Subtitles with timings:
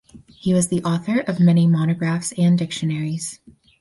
[0.35, 3.39] He was the author of many monographs and dictionaries.